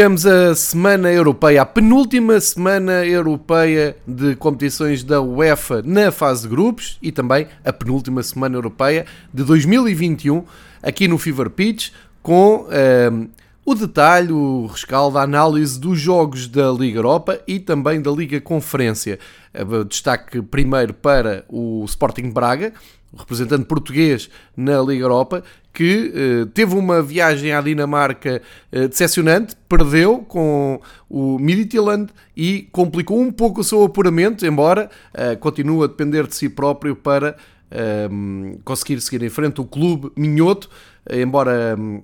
[0.00, 6.48] Fechamos a semana europeia, a penúltima semana europeia de competições da UEFA na fase de
[6.48, 10.42] grupos e também a penúltima semana europeia de 2021
[10.82, 11.90] aqui no Fever Pitch
[12.22, 13.28] com ehm,
[13.62, 18.40] o detalhe, o rescaldo, a análise dos jogos da Liga Europa e também da Liga
[18.40, 19.18] Conferência.
[19.52, 22.72] Eh, destaque primeiro para o Sporting Braga,
[23.16, 30.18] representante português na Liga Europa, que eh, teve uma viagem à Dinamarca eh, decepcionante, perdeu
[30.18, 36.26] com o Midtjylland e complicou um pouco o seu apuramento, embora eh, continue a depender
[36.26, 37.36] de si próprio para
[37.70, 40.68] ehm, conseguir seguir em frente o clube minhoto,
[41.08, 42.02] embora ehm,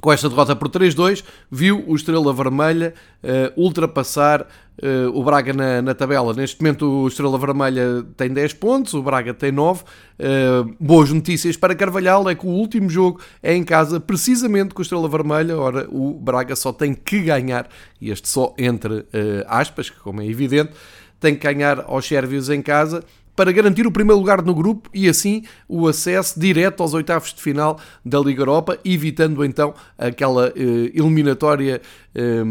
[0.00, 4.46] com esta derrota por 3-2, viu o Estrela Vermelha uh, ultrapassar
[4.82, 6.32] uh, o Braga na, na, tabela.
[6.34, 9.82] Neste momento o Estrela Vermelha tem 10 pontos, o Braga tem 9.
[9.82, 9.84] Uh,
[10.18, 14.80] eh, boas notícias para Carvalhal é que o último jogo é em casa, precisamente com
[14.80, 15.56] o Estrela Vermelha.
[15.56, 17.68] Ora, o Braga só tem que ganhar,
[18.00, 19.06] e este só entre
[19.46, 20.72] aspas, que como é evidente,
[21.20, 23.04] tem que ganhar aos sérvios em casa
[23.38, 27.40] para garantir o primeiro lugar no grupo e assim o acesso direto aos oitavos de
[27.40, 31.80] final da Liga Europa, evitando então aquela eh, eliminatória
[32.16, 32.42] eh,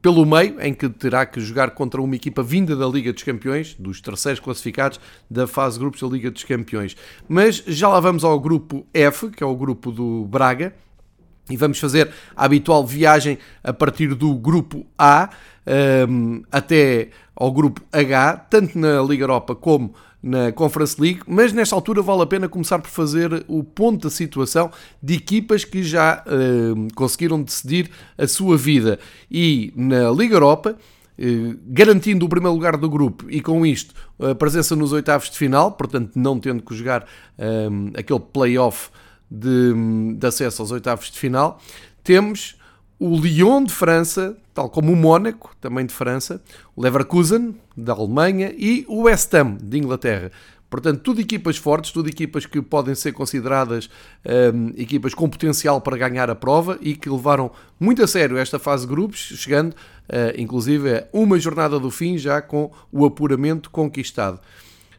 [0.00, 3.74] pelo meio, em que terá que jogar contra uma equipa vinda da Liga dos Campeões,
[3.80, 6.96] dos terceiros classificados da fase de grupos da Liga dos Campeões.
[7.28, 10.72] Mas já lá vamos ao grupo F, que é o grupo do Braga,
[11.50, 15.30] e vamos fazer a habitual viagem a partir do grupo A
[16.08, 21.52] um, eh, até ao grupo H, tanto na Liga Europa como na Conference League, mas
[21.52, 24.70] nesta altura vale a pena começar por fazer o ponto da situação
[25.02, 28.98] de equipas que já uh, conseguiram decidir a sua vida.
[29.30, 34.34] E na Liga Europa, uh, garantindo o primeiro lugar do grupo e com isto a
[34.34, 37.06] presença nos oitavos de final, portanto não tendo que jogar
[37.38, 38.90] eh, aquele play-off
[39.30, 39.72] de,
[40.16, 41.60] de acesso aos oitavos de final,
[42.02, 42.57] temos
[42.98, 46.42] o Lyon de França, tal como o Mónaco, também de França,
[46.74, 50.32] o Leverkusen, da Alemanha, e o West Ham, de Inglaterra.
[50.70, 53.88] Portanto, tudo equipas fortes, tudo equipas que podem ser consideradas
[54.52, 57.50] um, equipas com potencial para ganhar a prova e que levaram
[57.80, 62.18] muito a sério esta fase de grupos, chegando uh, inclusive a uma jornada do fim
[62.18, 64.40] já com o apuramento conquistado.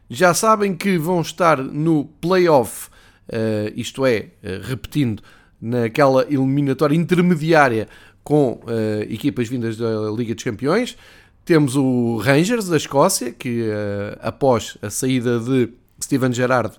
[0.08, 2.88] Já sabem que vão estar no play-off,
[3.28, 5.22] uh, isto é, uh, repetindo,
[5.60, 7.88] naquela eliminatória intermediária
[8.22, 10.96] com uh, equipas vindas da Liga dos Campeões.
[11.44, 15.70] Temos o Rangers da Escócia, que uh, após a saída de
[16.02, 16.76] Steven Gerrard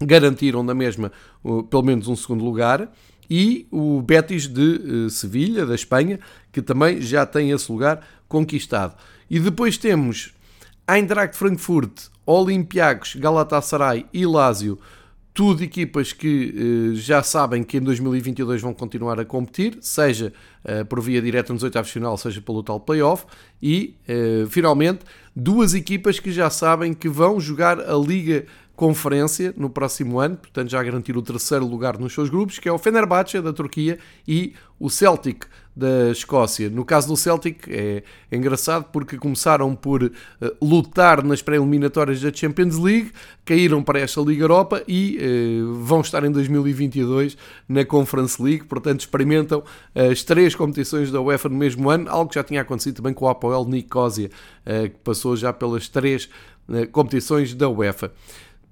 [0.00, 1.10] garantiram na mesma
[1.42, 2.90] uh, pelo menos um segundo lugar.
[3.28, 6.20] E o Betis de Sevilha, da Espanha,
[6.52, 8.94] que também já tem esse lugar conquistado.
[9.28, 10.32] E depois temos
[10.88, 14.78] Eintracht Frankfurt, Olympiacos, Galatasaray e Lazio
[15.36, 20.32] tudo equipas que uh, já sabem que em 2022 vão continuar a competir, seja
[20.64, 23.26] uh, por via direta nos oitavos de final, seja pelo tal playoff,
[23.62, 25.00] e uh, finalmente
[25.36, 30.70] duas equipas que já sabem que vão jogar a Liga Conferência no próximo ano, portanto
[30.70, 34.54] já garantir o terceiro lugar nos seus grupos, que é o Fenerbahçe da Turquia e
[34.80, 35.44] o Celtic
[35.76, 36.70] da Escócia.
[36.70, 40.10] No caso do Celtic é, engraçado porque começaram por uh,
[40.62, 43.12] lutar nas pré-eliminatórias da Champions League,
[43.44, 47.36] caíram para esta Liga Europa e uh, vão estar em 2022
[47.68, 49.62] na Conference League, portanto experimentam
[49.94, 53.26] as três competições da UEFA no mesmo ano, algo que já tinha acontecido também com
[53.26, 54.30] o Apoel Nicosia,
[54.64, 56.28] uh, que passou já pelas três
[56.90, 58.10] competições da UEFA.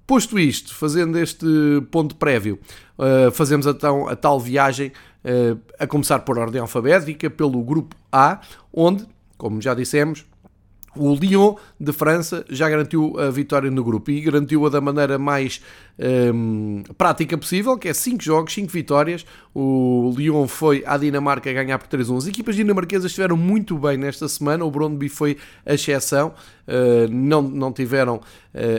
[0.05, 1.45] Posto isto, fazendo este
[1.89, 2.59] ponto prévio,
[3.31, 5.14] fazemos então a tal viagem eh,
[5.79, 8.39] a começar por ordem alfabética, pelo grupo A,
[8.73, 9.05] onde,
[9.37, 10.25] como já dissemos,
[10.95, 15.61] o Lyon de França já garantiu a vitória no grupo e garantiu-a da maneira mais
[16.33, 19.25] um, prática possível, que é 5 jogos, 5 vitórias.
[19.53, 22.17] O Lyon foi à Dinamarca ganhar por 3-1.
[22.17, 26.33] As equipas dinamarquesas estiveram muito bem nesta semana, o Brondby foi a exceção,
[26.67, 28.21] uh, não, não tiveram uh,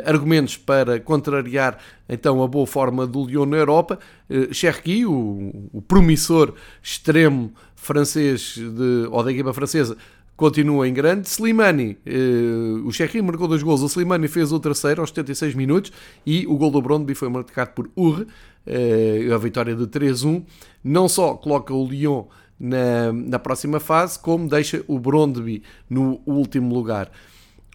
[0.04, 1.78] argumentos para contrariar
[2.08, 3.98] então a boa forma do Lyon na Europa.
[4.28, 7.52] Uh, Cherki, o, o promissor extremo
[7.86, 9.96] francês de, ou da equipa francesa,
[10.36, 11.28] continua em grande.
[11.28, 15.92] Slimani, eh, o Chequinho marcou dois gols, o Slimani fez o terceiro aos 76 minutos
[16.24, 18.26] e o gol do Brondby foi marcado por Ur,
[18.66, 20.44] eh, a vitória de 3-1.
[20.84, 22.24] Não só coloca o Lyon
[22.58, 27.10] na, na próxima fase, como deixa o Brondby no último lugar.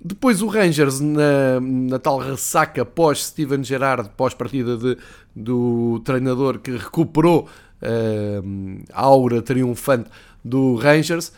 [0.04, 4.98] Depois o Rangers, na, na tal ressaca pós Steven Gerrard, pós partida de,
[5.36, 7.48] do treinador que recuperou
[7.84, 10.10] uh, a aura triunfante
[10.44, 11.32] do Rangers,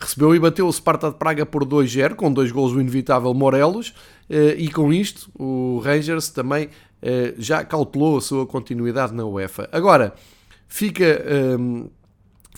[0.00, 3.94] recebeu e bateu o Sparta de Praga por 2-0, com dois gols do inevitável Morelos,
[4.28, 6.68] eh, e com isto o Rangers também
[7.02, 9.68] eh, já cautelou a sua continuidade na UEFA.
[9.72, 10.14] Agora,
[10.66, 11.88] fica, ehm,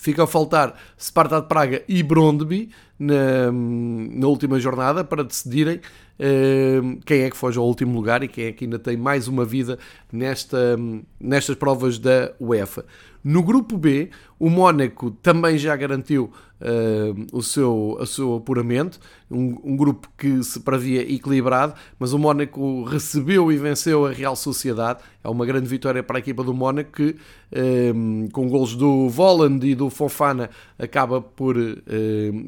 [0.03, 2.69] Fica a faltar Sparta de Praga e Brondby
[2.99, 8.27] na, na última jornada para decidirem uh, quem é que foge ao último lugar e
[8.27, 9.79] quem é que ainda tem mais uma vida
[10.11, 10.77] nesta,
[11.19, 12.83] nestas provas da UEFA.
[13.23, 16.29] No grupo B, o Mónaco também já garantiu
[16.59, 18.99] uh, o, seu, o seu apuramento,
[19.31, 24.35] um, um, grupo que se previa equilibrado, mas o Mónaco recebeu e venceu a Real
[24.35, 24.99] Sociedade.
[25.23, 27.15] É uma grande vitória para a equipa do Mónaco que,
[27.53, 31.81] uh, com golos do Voland e do Fofana, acaba por uh,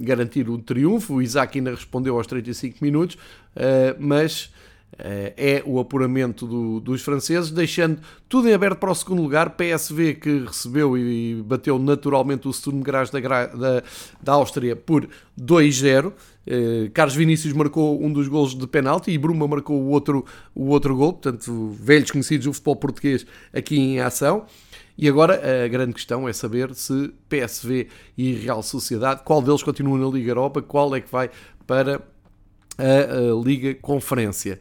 [0.01, 1.15] garantir o triunfo.
[1.15, 3.17] O Isaac ainda respondeu aos 35 minutos,
[3.97, 4.65] mas eh,
[4.97, 7.99] é o apuramento do, dos franceses, deixando
[8.29, 9.51] tudo em aberto para o segundo lugar.
[9.51, 13.83] PSV que recebeu e bateu naturalmente o Sturm Graz da, da,
[14.21, 15.07] da Áustria por
[15.39, 16.13] 2-0.
[16.47, 20.67] Eh, Carlos Vinícius marcou um dos gols de penalti e Bruma marcou o outro, o
[20.67, 24.45] outro gol, portanto, velhos conhecidos do futebol português aqui em ação.
[24.97, 29.97] E agora a grande questão é saber se PSV e Real Sociedade, qual deles continua
[29.97, 31.29] na Liga Europa, qual é que vai
[31.67, 32.01] para
[32.77, 34.59] a, a Liga Conferência.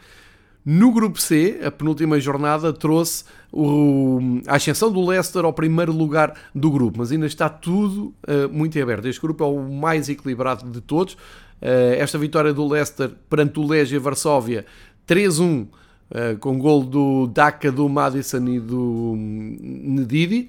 [0.64, 6.34] No grupo C, a penúltima jornada trouxe o, a ascensão do Leicester ao primeiro lugar
[6.54, 9.06] do grupo, mas ainda está tudo uh, muito aberto.
[9.06, 11.14] Este grupo é o mais equilibrado de todos.
[11.14, 14.64] Uh, esta vitória do Leicester perante o Legia Varsóvia
[15.06, 15.68] 3-1 uh,
[16.10, 20.48] eh, com gol do Daka, do Madison e do Nedidi.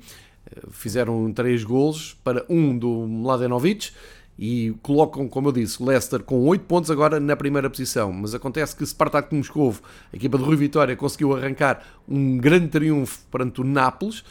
[0.71, 3.91] Fizeram três golos para um do Mladenovic
[4.37, 8.11] e colocam, como eu disse, Leicester com 8 pontos agora na primeira posição.
[8.11, 12.67] Mas acontece que Spartak de Moscovo, a equipa de Rui Vitória, conseguiu arrancar um grande
[12.67, 14.23] triunfo perante o Nápoles,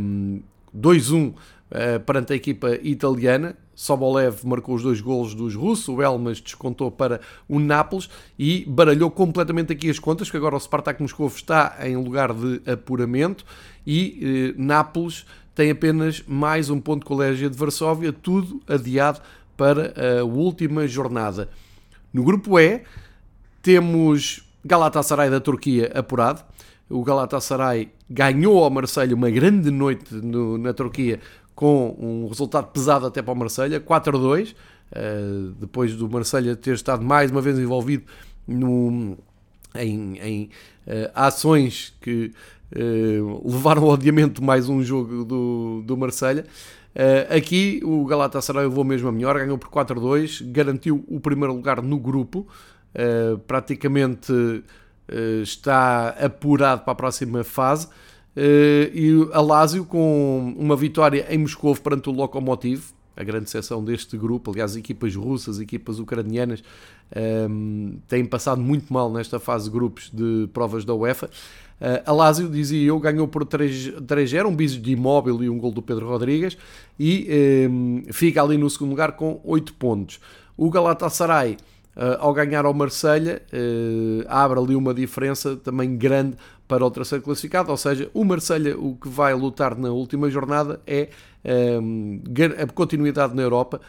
[0.00, 0.40] um,
[0.76, 1.34] 2-1 uh,
[2.04, 3.56] perante a equipa italiana.
[3.74, 9.10] Sobolev marcou os dois golos dos russos, o Elmas descontou para o Nápoles e baralhou
[9.10, 13.42] completamente aqui as contas, que agora o Spartak Moscovo está em lugar de apuramento
[13.86, 15.24] e eh, Nápoles
[15.60, 19.20] tem apenas mais um ponto de colégio de Varsóvia, tudo adiado
[19.58, 21.50] para a última jornada.
[22.14, 22.80] No grupo E,
[23.60, 26.42] temos Galatasaray da Turquia apurado.
[26.88, 31.20] O Galatasaray ganhou ao Marselha uma grande noite no, na Turquia
[31.54, 34.54] com um resultado pesado até para o Marselha, 4-2, uh,
[34.92, 38.04] eh, depois do Marselha ter estado mais uma vez envolvido
[38.48, 39.18] no,
[39.74, 40.50] em, em
[40.86, 42.32] uh, ações que
[42.76, 46.44] uh, levaram ao adiamento mais um jogo do, do Marselha.
[46.94, 51.82] Uh, aqui o Galatasaray levou mesmo a melhor, ganhou por 4-2, garantiu o primeiro lugar
[51.82, 52.46] no grupo,
[53.46, 54.32] praticamente
[55.40, 57.86] está apurado para a próxima fase.
[58.36, 64.16] e a Lazio com uma vitória em Moscou perante o Lokomotiv, a grande seção deste
[64.16, 66.62] grupo, aliás, equipas russas, equipas ucranianas,
[67.50, 71.26] um, têm passado muito mal nesta fase de grupos de provas da UEFA.
[71.26, 75.70] Uh, a Lazio, dizia eu, ganhou por 3-0, um biso de imóvel e um gol
[75.70, 76.56] do Pedro Rodrigues
[76.98, 80.18] e um, fica ali no segundo lugar com 8 pontos.
[80.56, 81.58] O Galatasaray,
[82.18, 87.70] ao ganhar ao Marselha, uh, abre ali uma diferença também grande para o terceiro classificado,
[87.70, 91.08] ou seja, o Marselha o que vai lutar na última jornada é
[91.82, 92.22] um,
[92.62, 93.80] a continuidade na Europa,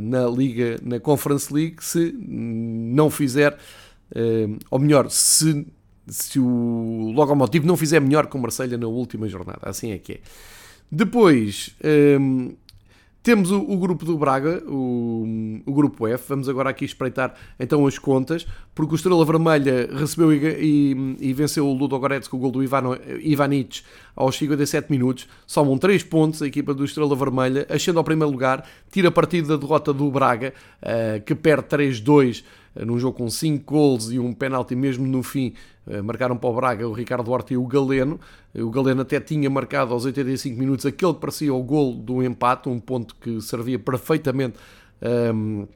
[0.00, 3.58] na Liga, na Conference League, se não fizer,
[4.70, 5.66] ou melhor, se
[6.08, 9.60] se o Lokomotiv não fizer melhor que o Marselha na última jornada.
[9.62, 10.20] Assim é que é.
[10.90, 11.74] Depois
[12.20, 12.54] hum,
[13.26, 15.26] temos o, o, grupo do Braga, o,
[15.66, 16.28] o, grupo F.
[16.28, 21.32] Vamos agora aqui espreitar então as contas, porque o Estrela Vermelha recebeu e, e, e
[21.32, 23.82] venceu o Ludo Goretz com o gol do Ivano, Ivanic
[24.14, 25.26] aos 57 minutos.
[25.44, 29.56] Somam 3 pontos a equipa do Estrela Vermelha, ascende ao primeiro lugar, tira partido da
[29.56, 32.44] derrota do Braga, uh, que perde 3-2
[32.76, 36.50] uh, num jogo com 5 gols e um penalti mesmo no fim eh, marcaram para
[36.50, 38.20] o Braga o Ricardo Duarte e o Galeno.
[38.54, 42.22] Eh, o Galeno até tinha marcado aos 85 minutos aquele que parecia o gol do
[42.22, 44.58] empate, um ponto que servia perfeitamente
[45.00, 45.68] um, ehm,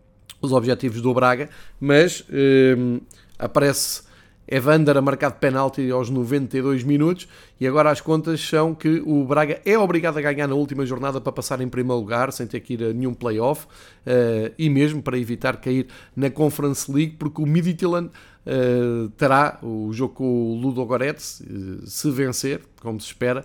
[0.43, 1.49] os objetivos do Braga,
[1.79, 3.01] mas um, ehm,
[3.39, 4.03] aparece
[4.51, 7.29] Evander a marcar de penalti aos 92 minutos
[7.61, 11.21] e agora as contas são que o Braga é obrigado a ganhar na última jornada
[11.21, 15.01] para passar em primeiro lugar, sem ter que ir a nenhum playoff uh, e mesmo
[15.01, 20.55] para evitar cair na Conference League, porque o Midtjylland uh, terá o jogo com o
[20.57, 23.45] Ludo Goretz, uh, se vencer, como se espera,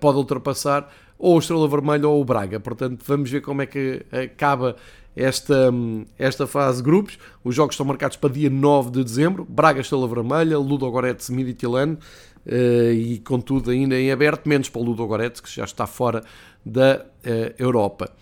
[0.00, 2.60] pode ultrapassar ou o Estrela Vermelha ou o Braga.
[2.60, 4.76] Portanto, vamos ver como é que acaba
[5.18, 5.72] esta,
[6.16, 7.18] esta fase de grupos.
[7.42, 9.44] Os jogos estão marcados para dia 9 de dezembro.
[9.44, 11.98] Braga, Estrela Vermelha, Ludo Goretz, Midtjylland
[12.46, 16.22] uh, e contudo ainda em aberto, menos para o Ludo Goretz, que já está fora
[16.64, 18.12] da uh, Europa.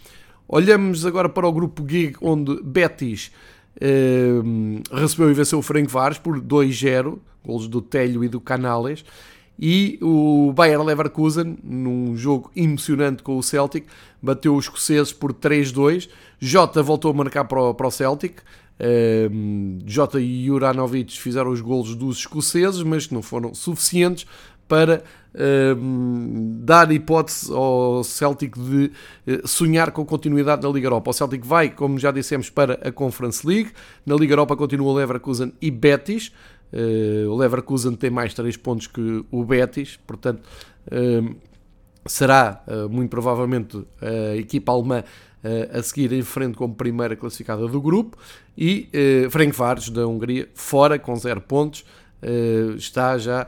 [0.49, 3.31] Olhamos agora para o grupo G, onde Betis
[3.77, 9.05] uh, recebeu e venceu o Frank Vares por 2-0, golos do Telho e do Canales.
[9.59, 13.87] E o Bayer Leverkusen, num jogo emocionante com o Celtic,
[14.21, 16.09] bateu os escoceses por 3-2.
[16.39, 18.41] Jota voltou a marcar para o, para o Celtic.
[18.79, 24.27] Um, Jota e Juranovic fizeram os golos dos escoceses, mas que não foram suficientes
[24.69, 25.03] para
[25.79, 28.91] um, dar hipótese ao Celtic de
[29.27, 31.11] uh, sonhar com continuidade da Liga Europa.
[31.11, 33.71] O Celtic vai, como já dissemos, para a Conference League.
[34.05, 36.33] Na Liga Europa continua Leverkusen e Betis.
[36.73, 40.43] Uh, o Leverkusen tem mais 3 pontos que o Betis, portanto,
[40.87, 41.37] uh,
[42.05, 45.03] será uh, muito provavelmente a equipa alemã
[45.73, 48.17] a seguir em frente como primeira classificada do grupo.
[48.59, 48.89] E
[49.27, 51.85] uh, Ferencváros da Hungria, fora com 0 pontos.
[52.77, 53.47] está já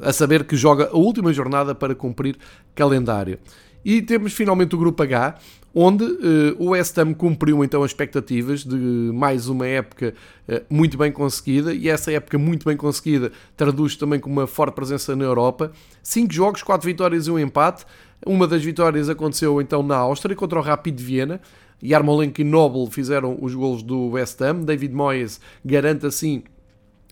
[0.00, 2.36] a saber que joga a última jornada para cumprir
[2.74, 3.38] calendário.
[3.84, 5.36] E temos finalmente o grupo H,
[5.74, 10.14] onde uh, o West Ham cumpriu então as expectativas de mais uma época
[10.48, 14.74] uh, muito bem conseguida, e essa época muito bem conseguida traduz também com uma forte
[14.74, 15.72] presença na Europa.
[16.02, 17.84] Cinco jogos, quatro vitórias e um empate.
[18.26, 21.40] Uma das vitórias aconteceu então na Áustria contra o Rapid Viena.
[21.82, 24.64] Yarmolenko e Noble fizeram os golos do West Ham.
[24.64, 26.42] David Moyes garante assim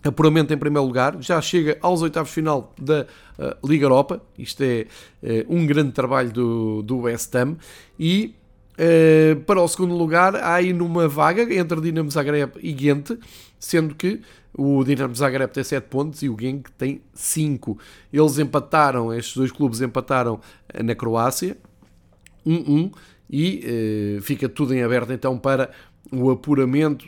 [0.03, 3.05] apuramento em primeiro lugar, já chega aos oitavos final da
[3.37, 4.21] uh, Liga Europa.
[4.37, 4.85] Isto é
[5.23, 7.57] uh, um grande trabalho do, do West Ham.
[7.99, 8.35] E
[8.79, 13.11] uh, para o segundo lugar, há aí numa vaga entre Dinamo Zagreb e Ghent,
[13.59, 14.21] sendo que
[14.53, 17.77] o Dinamo Zagreb tem 7 pontos e o Genk tem 5.
[18.11, 20.39] Eles empataram, estes dois clubes empataram
[20.83, 21.57] na Croácia,
[22.45, 22.91] 1-1,
[23.29, 25.69] e fica tudo em aberto então para
[26.11, 27.07] o apuramento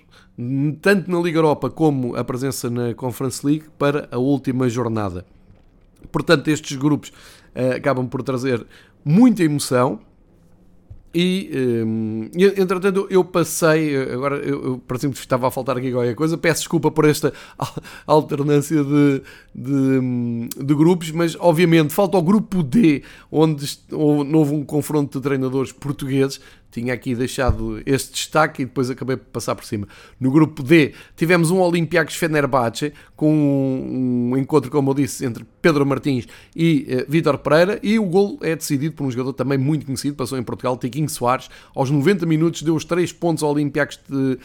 [0.82, 5.26] tanto na Liga Europa como a presença na Conference League para a última jornada.
[6.12, 7.12] Portanto, estes grupos
[7.76, 8.66] acabam por trazer
[9.04, 10.00] muita emoção.
[11.14, 11.52] E,
[11.86, 13.96] um, entretanto, eu passei.
[14.14, 16.38] Agora, eu, eu por exemplo, estava a faltar aqui qualquer coisa.
[16.38, 17.34] Peço desculpa por esta
[18.08, 19.22] alternância de,
[19.54, 25.72] de, de, grupos, mas obviamente falta o grupo D, onde houve um confronto de treinadores
[25.74, 26.40] portugueses
[26.72, 29.88] tinha aqui deixado este destaque e depois acabei por passar por cima.
[30.20, 35.86] No grupo D tivemos um Olympiacos Fenerbahçe com um, encontro, como eu disse, entre Pedro
[35.86, 39.86] Martins e uh, Vítor Pereira e o gol é decidido por um jogador também muito
[39.86, 44.00] conhecido, passou em Portugal, Tiquinho Soares, aos 90 minutos deu os 3 pontos ao Olympiacos
[44.10, 44.40] de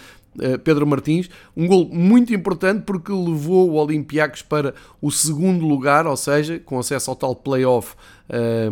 [0.64, 6.16] Pedro Martins, um gol muito importante porque levou o Olympiacos para o segundo lugar, ou
[6.16, 7.94] seja, com acesso ao tal playoff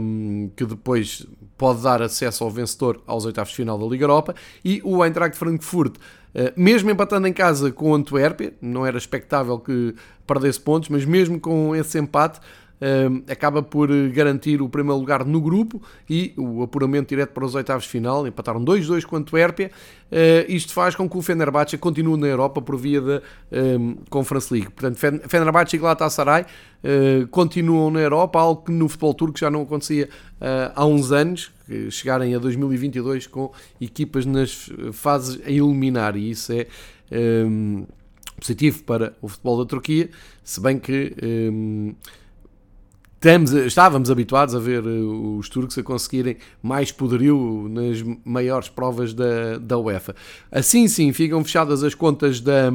[0.01, 4.35] um, que depois pode dar acesso ao vencedor aos oitavos de final da Liga Europa,
[4.65, 9.59] e o Eintracht Frankfurt, uh, mesmo empatando em casa com o Antuérpia, não era expectável
[9.59, 9.95] que
[10.27, 12.41] perdesse pontos, mas mesmo com esse empate,
[13.29, 17.85] acaba por garantir o primeiro lugar no grupo e o apuramento direto para os oitavos
[17.85, 18.27] de final.
[18.27, 19.71] Empataram 2-2 com a Antuérpia.
[20.11, 23.23] Uh, isto faz com que o Fenerbahçe continue na Europa por via da
[24.11, 24.71] Conference League.
[24.71, 24.99] Portanto,
[25.29, 30.09] Fenerbahçe e Galatasaray uh, continuam na Europa, algo que no futebol turco já não acontecia
[30.75, 31.51] há uns anos,
[31.91, 33.51] chegarem a 2022 com
[33.81, 36.67] equipas nas fases a eliminar, e isso é
[38.39, 40.11] positivo para o futebol da Turquia,
[40.43, 41.15] se bem que
[43.25, 45.01] Estamos, estávamos habituados a ver eh,
[45.39, 50.15] os turcos a conseguirem mais poderio nas maiores provas da, da UEFA.
[50.53, 52.71] Assim sim, ficam fechadas as contas da,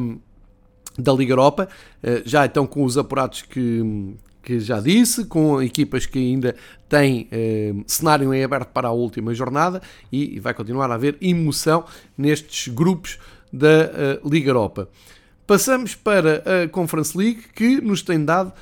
[0.97, 1.69] da Liga Europa,
[2.01, 6.55] eh, já estão com os apurados que, que já disse, com equipas que ainda
[6.89, 9.79] têm eh, cenário em aberto para a última jornada
[10.11, 11.85] e vai continuar a haver emoção
[12.17, 13.19] nestes grupos
[13.53, 14.89] da eh, Liga Europa.
[15.49, 18.53] Passamos para a Conference League, que nos tem dado uh,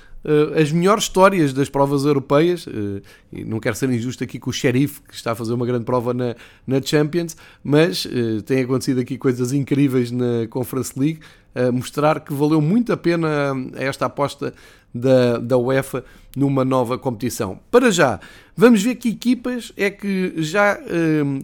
[0.59, 2.67] as melhores histórias das provas europeias.
[2.67, 5.65] Uh, e não quero ser injusto aqui com o Sheriff, que está a fazer uma
[5.65, 11.19] grande prova na, na Champions, mas uh, tem acontecido aqui coisas incríveis na Conference League,
[11.55, 13.27] a mostrar que valeu muito a pena
[13.75, 14.53] esta aposta
[14.93, 16.03] da, da UEFA
[16.35, 17.59] numa nova competição.
[17.71, 18.19] Para já,
[18.55, 20.77] vamos ver que equipas é que já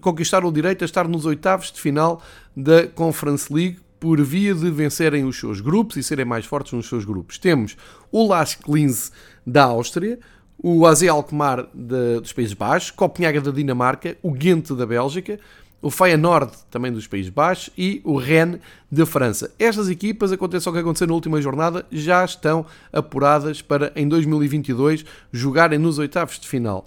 [0.01, 2.21] conquistaram o direito a estar nos oitavos de final
[2.55, 6.89] da Conference League por via de vencerem os seus grupos e serem mais fortes nos
[6.89, 7.37] seus grupos.
[7.37, 7.77] Temos
[8.13, 9.11] o Lask Linz
[9.45, 10.19] da Áustria,
[10.57, 15.39] o AZ Alkmaar de, dos Países Baixos, Copenhaga da Dinamarca, o Ghent da Bélgica,
[15.81, 19.51] o Feyenoord também dos Países Baixos e o Rennes da França.
[19.57, 25.03] Estas equipas, aconteça o que aconteceu na última jornada, já estão apuradas para em 2022
[25.33, 26.85] jogarem nos oitavos de final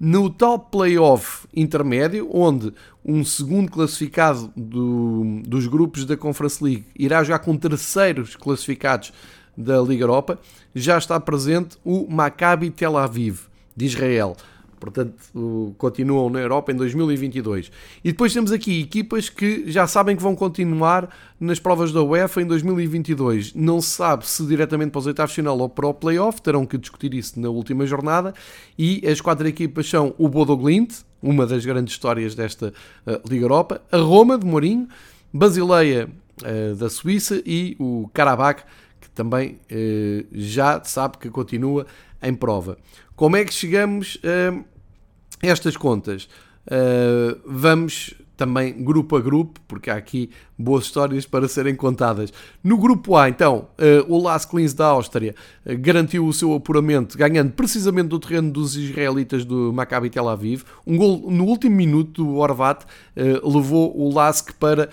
[0.00, 2.72] no tal playoff intermédio, onde
[3.04, 9.12] um segundo classificado do, dos grupos da Conference League irá jogar com terceiros classificados
[9.58, 10.38] da Liga Europa,
[10.72, 13.40] já está presente o Maccabi Tel Aviv,
[13.76, 14.36] de Israel.
[14.78, 17.70] Portanto, continuam na Europa em 2022.
[18.04, 21.08] E depois temos aqui equipas que já sabem que vão continuar
[21.40, 23.54] nas provas da UEFA em 2022.
[23.54, 26.78] Não se sabe se diretamente para os oitavos final ou para o playoff, terão que
[26.78, 28.32] discutir isso na última jornada.
[28.78, 32.72] E as quatro equipas são o Bodo Glint, uma das grandes histórias desta
[33.04, 34.88] uh, Liga Europa, a Roma de Mourinho,
[35.32, 36.08] Basileia
[36.42, 38.62] uh, da Suíça e o Karabakh,
[39.00, 41.86] que também uh, já sabe que continua
[42.22, 42.78] em prova.
[43.14, 46.28] Como é que chegamos a estas contas?
[46.66, 52.32] Uh, vamos também grupo a grupo, porque há aqui boas histórias para serem contadas.
[52.62, 55.34] No grupo A, então, uh, o Las Klins da Áustria
[55.66, 60.62] uh, garantiu o seu apuramento, ganhando precisamente do terreno dos israelitas do Maccabi Tel Aviv.
[60.86, 64.88] Um gol no último minuto do Horvat uh, levou o Lask para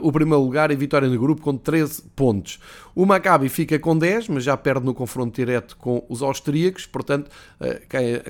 [0.00, 2.58] o primeiro lugar e vitória no grupo com 13 pontos.
[2.94, 7.30] O Maccabi fica com 10, mas já perde no confronto direto com os austríacos, portanto,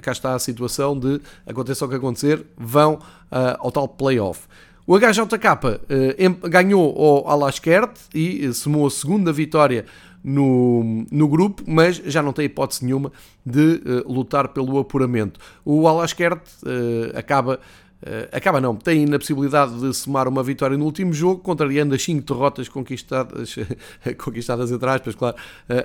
[0.02, 2.98] cá está a situação de, aconteça o que acontecer, vão
[3.30, 4.46] ao tal playoff.
[4.86, 9.84] O HJK eh, ganhou ao Alaskert e somou a segunda vitória
[10.22, 13.10] no, no grupo, mas já não tem hipótese nenhuma
[13.44, 15.40] de uh, lutar pelo apuramento.
[15.64, 17.58] O Alaskert uh, acaba.
[17.96, 22.02] Uh, acaba não, tem a possibilidade de somar uma vitória no último jogo, contrariando as
[22.02, 23.56] 5 derrotas conquistadas,
[24.22, 25.34] conquistadas entre aspas, claro,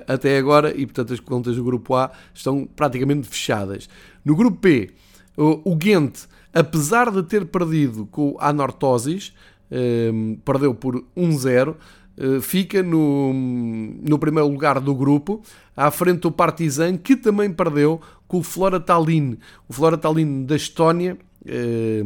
[0.05, 3.87] até agora, e portanto as contas do grupo A estão praticamente fechadas.
[4.25, 4.89] No grupo B,
[5.37, 9.33] o Ghent apesar de ter perdido com a Anortosis,
[9.69, 10.11] eh,
[10.43, 11.75] perdeu por 1-0,
[12.17, 15.41] eh, fica no, no primeiro lugar do grupo,
[15.75, 19.37] à frente do Partizan, que também perdeu com o Flora Tallinn.
[19.67, 22.03] O Flora Tallinn da Estónia eh,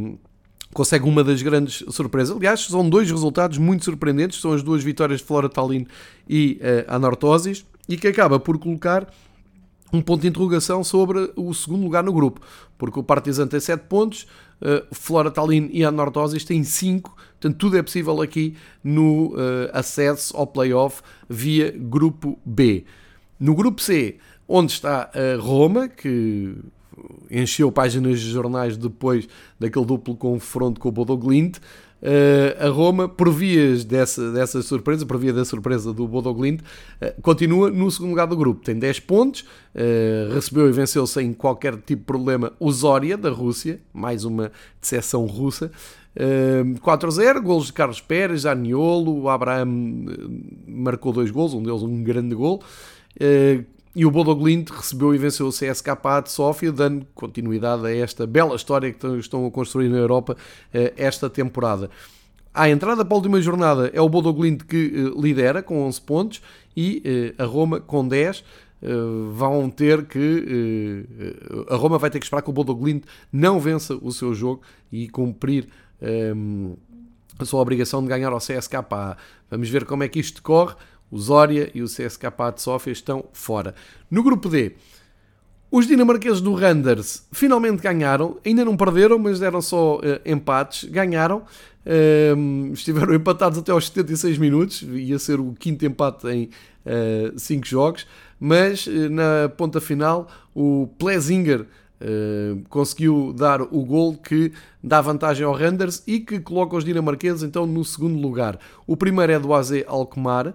[0.74, 2.36] consegue uma das grandes surpresas.
[2.36, 5.86] Aliás, são dois resultados muito surpreendentes, são as duas vitórias de Flora Tallinn
[6.30, 9.08] e a Anortosis, e que acaba por colocar
[9.94, 12.42] um ponto de interrogação sobre o segundo lugar no grupo,
[12.78, 14.28] porque o Partizan tem 7 pontos,
[14.62, 15.92] uh, Flora Tallinn e a
[16.46, 22.86] têm 5, portanto tudo é possível aqui no uh, acesso ao playoff via grupo B.
[23.40, 26.56] No grupo C, onde está a Roma, que
[27.30, 29.28] encheu páginas de jornais depois
[29.60, 31.58] daquele duplo confronto com o Bodo Glint,
[32.60, 37.22] a Roma, por vias dessa, dessa surpresa, por via da surpresa do Bodo Glint, uh,
[37.22, 38.64] continua no segundo lugar do grupo.
[38.64, 43.30] Tem 10 pontos, uh, recebeu e venceu sem qualquer tipo de problema o Zória, da
[43.30, 45.72] Rússia, mais uma decepção russa.
[46.82, 49.68] 4-0, golos de Carlos Pérez, Aniolo, o Abraham
[50.66, 52.64] marcou dois gols, um deles um grande gol.
[53.96, 58.28] E o Bodo Glint recebeu e venceu o CSKA de Sófia, dando continuidade a esta
[58.28, 60.36] bela história que estão a construir na Europa
[60.74, 61.90] eh, esta temporada.
[62.54, 66.02] À entrada para a última jornada é o Bodo Glint que eh, lidera com 11
[66.02, 66.42] pontos
[66.76, 68.44] e eh, a Roma com 10
[69.34, 71.08] vão ter que
[71.70, 73.04] a Roma vai ter que esperar que o Bodo Glint
[73.34, 75.68] não vença o seu jogo e cumprir
[77.40, 79.18] a sua obrigação de ganhar ao CSKA.
[79.50, 80.76] Vamos ver como é que isto corre.
[81.12, 83.76] O Zória e o CSKA de Sofia estão fora.
[84.10, 84.76] No grupo D,
[85.72, 91.40] os dinamarqueses do Randers finalmente ganharam, ainda não perderam, mas deram só uh, empates, ganharam,
[91.86, 96.50] uh, estiveram empatados até aos 76 minutos, ia ser o quinto empate em
[97.36, 98.08] 5 uh, jogos,
[98.40, 101.66] mas eh, na ponta final o Plesinger
[102.70, 104.52] conseguiu dar o gol que
[104.84, 108.60] dá vantagem ao Randers e que coloca os dinamarqueses então no segundo lugar.
[108.86, 110.54] O primeiro é do AZ Alkmaar,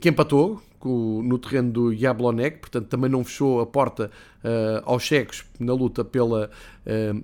[0.00, 4.10] que empatou no terreno do Jablonek, portanto também não fechou a porta
[4.44, 6.50] uh, aos checos na luta pela,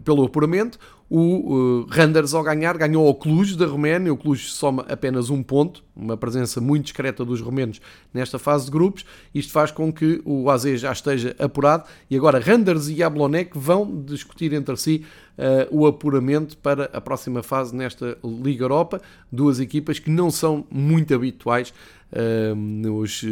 [0.05, 0.79] pelo apuramento.
[1.17, 4.13] O uh, Randers, ao ganhar, ganhou ao Cluj da Roménia.
[4.13, 7.81] O Cluj soma apenas um ponto, uma presença muito discreta dos romenos
[8.13, 9.07] nesta fase de grupos.
[9.33, 14.03] Isto faz com que o AZ já esteja apurado e agora Randers e Jablonec vão
[14.05, 15.07] discutir entre si
[15.39, 19.01] uh, o apuramento para a próxima fase nesta Liga Europa.
[19.31, 21.73] Duas equipas que não são muito habituais
[22.11, 23.23] uh, nos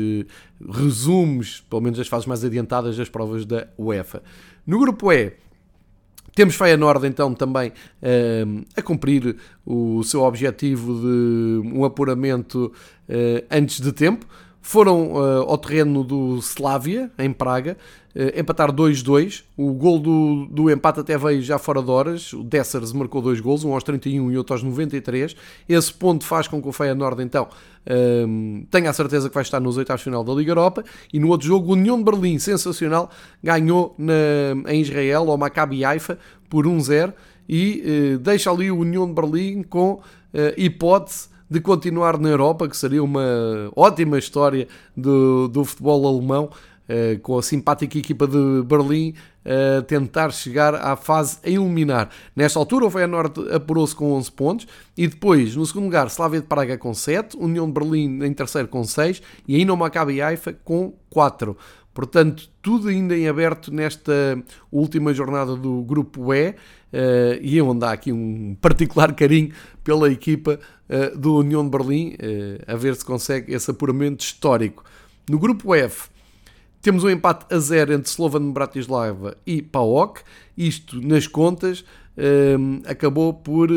[0.71, 4.23] resumos, pelo menos das fases mais adiantadas das provas da UEFA.
[4.65, 5.33] No grupo E,
[6.35, 12.73] temos Feyenoord então também uh, a cumprir o seu objetivo de um apuramento
[13.09, 14.27] uh, antes de tempo.
[14.65, 17.77] Foram uh, ao terreno do Slavia, em Praga,
[18.15, 19.43] uh, empatar 2-2.
[19.57, 22.33] O gol do, do empate até veio já fora de horas.
[22.33, 25.35] O Dessers marcou dois gols, um aos 31 e outro aos 93.
[25.69, 29.59] Esse ponto faz com que o Feyenoord então uh, tenha a certeza que vai estar
[29.59, 30.85] nos oitavos final da Liga Europa.
[31.13, 33.11] E no outro jogo, o União de Berlim, sensacional,
[33.43, 36.17] ganhou na, em Israel ao Maccabi Haifa
[36.49, 37.13] por 1-0
[37.49, 40.01] e deixa ali o União de Berlim com
[40.57, 47.21] hipótese de continuar na Europa, que seria uma ótima história do, do futebol alemão, uh,
[47.21, 52.09] com a simpática equipa de Berlim a tentar chegar à fase a eliminar.
[52.35, 56.47] Nesta altura, o Feyenoord apurou-se com 11 pontos e depois, no segundo lugar, Slavia de
[56.47, 60.53] Praga com 7, União de Berlim em terceiro com 6 e ainda o Maccabi Haifa
[60.65, 61.57] com 4.
[61.95, 64.13] Portanto, tudo ainda em aberto nesta
[64.71, 66.55] última jornada do Grupo E, uh,
[67.41, 69.53] e onde há aqui um particular carinho
[69.85, 74.85] pela equipa uh, do União de Berlim, uh, a ver se consegue esse apuramento histórico.
[75.29, 76.09] No Grupo F,
[76.81, 80.23] temos um empate a zero entre Slovan Bratislava e PAOK.
[80.57, 81.85] Isto nas contas
[82.59, 83.69] um, acabou por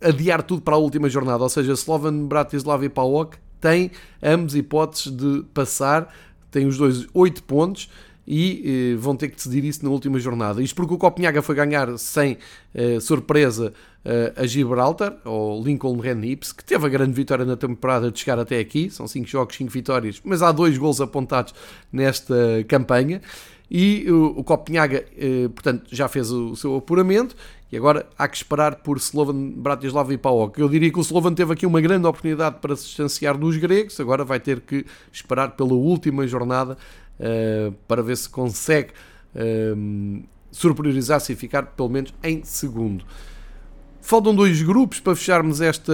[0.00, 1.42] adiar tudo para a última jornada.
[1.42, 3.90] Ou seja, Slovan Bratislava e PAOK têm
[4.22, 6.12] ambos hipóteses de passar.
[6.56, 7.90] Têm os dois 8 pontos
[8.26, 10.62] e eh, vão ter que decidir isso na última jornada.
[10.62, 12.38] Isto porque o Copenhaga foi ganhar sem
[12.74, 17.58] eh, surpresa eh, a Gibraltar, ou Lincoln Ren Ips, que teve a grande vitória na
[17.58, 18.88] temporada de chegar até aqui.
[18.88, 21.52] São 5 jogos, 5 vitórias, mas há dois gols apontados
[21.92, 22.34] nesta
[22.66, 23.20] campanha.
[23.70, 27.36] E o, o Copenhaga, eh, portanto, já fez o, o, seu apuramento
[27.70, 30.60] e agora há que esperar por Slovan, Bratislava e PAOK.
[30.60, 33.98] Eu diria que o Slovan teve aqui uma grande oportunidade para se distanciar dos gregos,
[33.98, 36.78] agora vai ter que esperar pela última jornada
[37.18, 38.90] uh, para ver se consegue
[39.34, 43.04] uh, superiorizar-se e ficar pelo menos em segundo.
[44.00, 45.92] Faltam dois grupos para fecharmos esta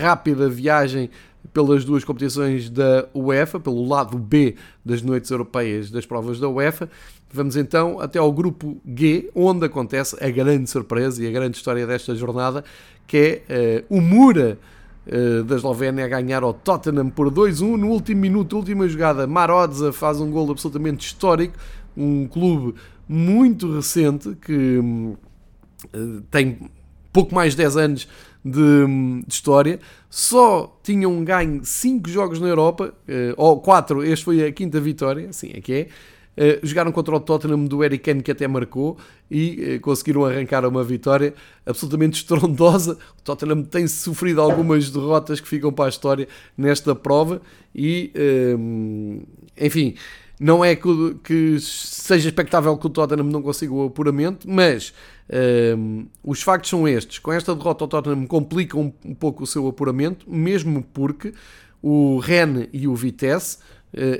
[0.00, 1.10] rápida viagem
[1.52, 6.88] pelas duas competições da UEFA, pelo lado B das noites europeias das provas da UEFA.
[7.32, 11.86] Vamos então até ao grupo G, onde acontece a grande surpresa e a grande história
[11.86, 12.64] desta jornada,
[13.06, 14.58] que é uh, o Mura
[15.06, 19.28] uh, da Eslovénia a ganhar ao Tottenham por 2-1 no último minuto, última jogada.
[19.28, 21.56] Marodza faz um gol absolutamente histórico,
[21.96, 22.74] um clube
[23.08, 25.16] muito recente que uh,
[26.32, 26.58] tem
[27.12, 28.08] pouco mais de 10 anos
[28.44, 28.86] de,
[29.24, 32.94] de, história, só tinham ganho 5 jogos na Europa,
[33.36, 35.88] ou 4, este foi a quinta vitória, assim é que é.
[36.40, 38.96] Uh, jogaram contra o Tottenham do Eric Kane, que até marcou,
[39.30, 41.34] e uh, conseguiram arrancar uma vitória
[41.66, 42.96] absolutamente estrondosa.
[43.18, 46.26] O Tottenham tem sofrido algumas derrotas que ficam para a história
[46.56, 47.42] nesta prova,
[47.74, 49.22] e uh,
[49.60, 49.96] enfim,
[50.40, 54.94] não é que, que, seja expectável que o Tottenham não consiga o apuramento, mas
[56.24, 57.18] os factos são estes.
[57.18, 61.34] Com esta derrota, o Tottenham complica um, um pouco o seu apuramento, mesmo porque
[61.82, 63.58] o Rennes e o Vitesse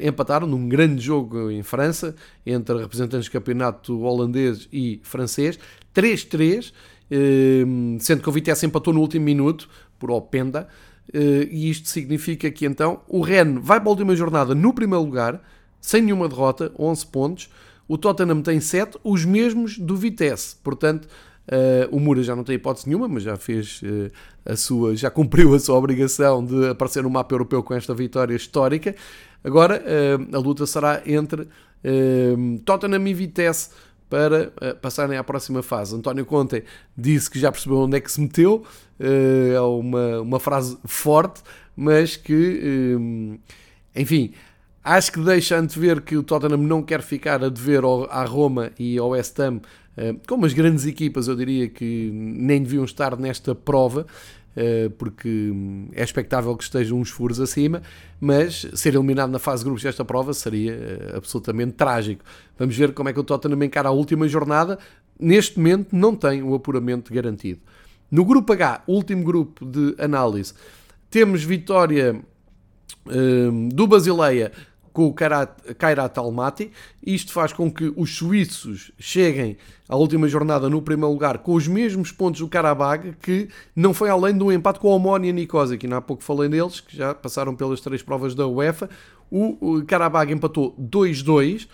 [0.03, 5.59] empataram num grande jogo em França, entre representantes do campeonato holandês e francês,
[5.95, 6.73] 3-3,
[7.11, 10.69] uh, sendo que o Vitesse empatou no último minuto, por Openda,
[11.15, 11.19] uh,
[11.51, 15.43] e isto significa que então o Rennes vai para a última jornada no primeiro lugar,
[15.81, 17.51] sem nenhuma derrota, 11 pontos,
[17.89, 21.09] o Tottenham tem 7, os mesmos do Vitesse, portanto
[21.51, 24.09] Uh, o Mura já não tem hipótese nenhuma, mas já fez uh,
[24.47, 28.37] a sua, já cumpriu a sua obrigação de aparecer no mapa europeu com esta vitória
[28.37, 28.95] histórica.
[29.43, 31.49] Agora uh, a luta será entre
[32.65, 33.71] Tottenham e Vitesse
[34.09, 35.97] para passarem à próxima fase.
[35.97, 36.63] António Conte
[36.95, 38.65] disse que já percebeu onde é que se meteu,
[38.99, 41.41] é uma, uma frase forte,
[41.75, 43.01] mas que,
[43.97, 44.35] enfim,
[44.85, 48.99] acho que deixa antever que o Tottenham não quer ficar a dever à Roma e
[48.99, 49.63] ao West Ham
[50.27, 54.07] como as grandes equipas, eu diria que nem deviam estar nesta prova,
[54.57, 55.53] eh, porque
[55.93, 57.83] é expectável que estejam uns furos acima,
[58.21, 62.25] mas ser eliminado na fase de grupos desta prova seria eh, absolutamente trágico.
[62.59, 64.79] Vamos ver como é que o Tottenham encara a última jornada.
[65.19, 67.61] Neste momento não tem o apuramento garantido.
[68.11, 70.53] No grupo H, último grupo de análise,
[71.09, 72.21] temos vitória
[73.73, 74.53] do Basileia
[74.93, 76.71] com o Kairat Almaty.
[77.05, 79.57] Isto faz com que os suíços cheguem
[79.89, 84.11] à última jornada no primeiro lugar com os mesmos pontos do Karabag, que não foi
[84.11, 87.55] além um empate com a Omónia Nicosia, que há pouco falei deles, que já passaram
[87.55, 88.89] pelas três provas da UEFA.
[89.31, 91.69] O Karabag empatou 2-2,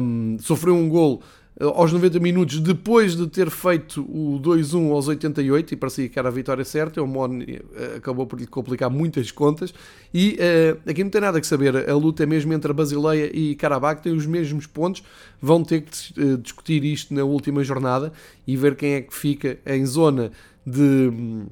[0.00, 1.22] um, sofreu um gol
[1.58, 6.28] aos 90 minutos, depois de ter feito o 2-1 aos 88, e parecia que era
[6.28, 9.72] a vitória certa, o Mon eh, acabou por lhe complicar muitas contas.
[10.12, 13.30] E uh, aqui não tem nada que saber, a luta é mesmo entre a Basileia
[13.34, 15.02] e Karabakh, têm os mesmos pontos,
[15.40, 18.12] vão ter que uh, discutir isto na última jornada
[18.46, 20.30] e ver quem é que fica em zona
[20.66, 20.82] de.
[20.82, 21.46] Um,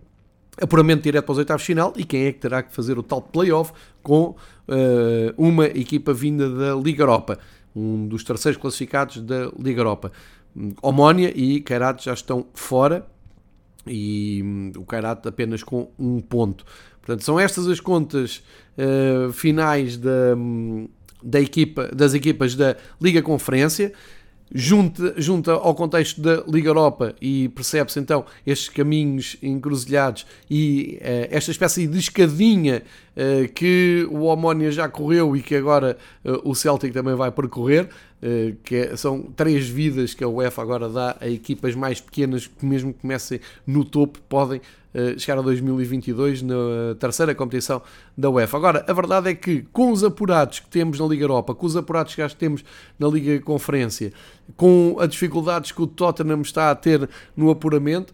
[0.61, 3.21] apuramento direto para os oitavos final e quem é que terá que fazer o tal
[3.21, 3.73] playoff
[4.05, 4.37] com
[4.69, 7.41] uh, uma equipa vinda da Liga Europa
[7.75, 10.13] um dos terceiros classificados da Liga Europa.
[10.81, 13.07] Omónia e Kairat já estão fora
[13.87, 16.65] e hum, o Kairat apenas com um ponto.
[17.01, 18.43] Portanto, são estas as contas
[18.79, 20.89] uh, finais da, hum,
[21.23, 23.93] da equipa, das equipas da Liga Conferência.
[24.55, 31.29] Junta, junta ao contexto da Liga Europa e percebe-se então estes caminhos encruzilhados e uh,
[31.31, 32.83] esta espécie de escadinha
[33.17, 37.89] uh, que o Omónia já correu e que agora uh, o Celtic também vai percorrer,
[38.63, 42.65] que é, são três vidas que a UEFA agora dá a equipas mais pequenas que
[42.65, 44.61] mesmo comecem no topo podem
[45.19, 46.55] chegar a 2022 na
[47.01, 47.83] terceira competição
[48.17, 48.57] da UEFA.
[48.57, 51.77] Agora, a verdade é que com os apurados que temos na Liga Europa, com os
[51.77, 52.65] apurados que temos
[52.97, 54.13] na Liga Conferência,
[54.57, 58.13] com as dificuldades que o Tottenham está a ter no apuramento,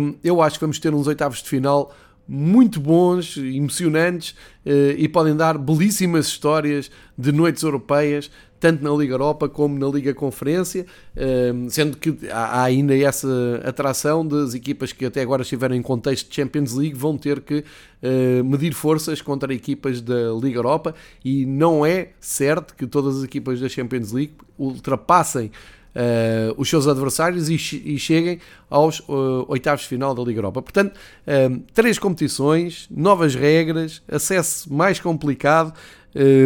[0.00, 1.94] hum, eu acho que vamos ter uns oitavos de final
[2.28, 4.34] muito bons, emocionantes
[4.66, 9.86] eh, e podem dar belíssimas histórias de noites europeias, tanto na Liga Europa como na
[9.86, 13.28] Liga Conferência, hum, sendo que há ainda essa
[13.64, 17.64] atração das equipas que até agora estiveram em contexto de Champions League vão ter que
[18.02, 20.94] eh, medir forças contra equipas da Liga Europa
[21.24, 25.50] e não é certo que todas as equipas da Champions League ultrapassem
[25.98, 27.58] uh, os seus adversários e,
[27.98, 28.38] cheguem
[28.70, 30.62] aos uh, oitavos de final da Liga Europa.
[30.62, 35.72] Portanto, uh, três competições, novas regras, acesso mais complicado,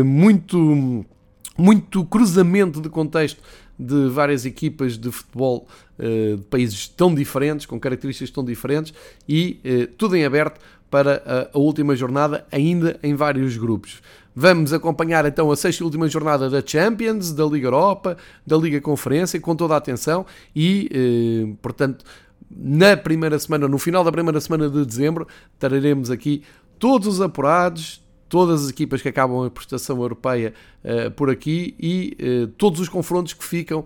[0.04, 1.06] muito,
[1.56, 3.40] muito cruzamento de contexto
[3.78, 5.66] de várias equipas de futebol
[5.98, 8.92] de países tão diferentes, com características tão diferentes
[9.28, 10.60] e tudo em aberto
[10.92, 14.02] para a, a última jornada, ainda em vários grupos.
[14.36, 18.78] Vamos acompanhar então a sexta e última jornada da Champions, da Liga Europa, da Liga
[18.78, 22.04] Conferência, com toda a atenção e, eh, portanto,
[22.50, 25.26] na primeira semana, no final da primeira semana de dezembro,
[25.58, 26.42] traremos aqui
[26.78, 28.01] todos os apurados,
[28.32, 32.88] todas as equipas que acabam a prestação europeia uh, por aqui e uh, todos os
[32.88, 33.84] confrontos que ficam uh,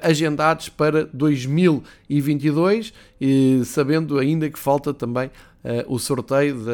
[0.00, 5.30] agendados para 2022, e sabendo ainda que falta também
[5.86, 6.72] o sorteio da,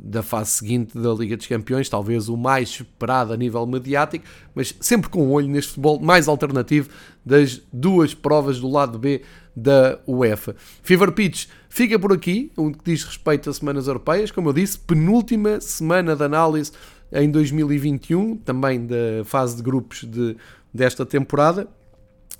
[0.00, 4.74] da fase seguinte da Liga dos Campeões, talvez o mais esperado a nível mediático, mas
[4.80, 6.88] sempre com um olho neste futebol mais alternativo
[7.22, 9.20] das duas provas do lado B
[9.54, 10.56] da UEFA.
[10.82, 14.78] Fever Pitch fica por aqui, o que diz respeito a semanas europeias, como eu disse,
[14.78, 16.70] penúltima semana de análise
[17.10, 20.36] em 2021, também da fase de grupos de,
[20.72, 21.66] desta temporada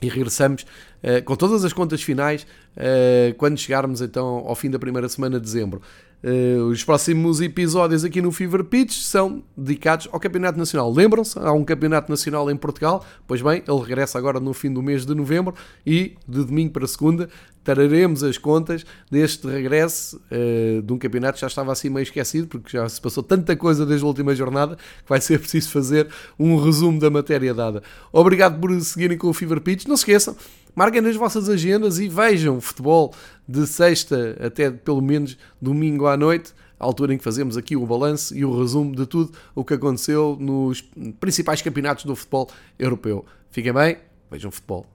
[0.02, 0.66] e regressamos
[1.02, 2.42] uh, com todas as contas finais
[2.76, 5.80] uh, quando chegarmos então ao fim da primeira semana de dezembro.
[6.22, 10.92] Uh, os próximos episódios aqui no Fever Pitch são dedicados ao Campeonato Nacional.
[10.92, 11.38] Lembram-se?
[11.38, 13.04] Há um Campeonato Nacional em Portugal.
[13.26, 16.86] Pois bem, ele regressa agora no fim do mês de novembro e de domingo para
[16.86, 17.28] segunda
[17.64, 22.46] traremos as contas deste regresso uh, de um campeonato que já estava assim meio esquecido,
[22.46, 26.08] porque já se passou tanta coisa desde a última jornada que vai ser preciso fazer
[26.38, 27.82] um resumo da matéria dada.
[28.12, 29.86] Obrigado por seguirem com o Fever Pitch.
[29.86, 30.36] Não se esqueçam,
[30.74, 33.14] marquem nas vossas agendas e vejam futebol
[33.46, 38.36] de sexta até pelo menos domingo à noite, altura em que fazemos aqui o balanço
[38.36, 40.82] e o resumo de tudo o que aconteceu nos
[41.20, 43.24] principais campeonatos do futebol europeu.
[43.50, 43.98] Fiquem bem,
[44.30, 44.86] vejam futebol.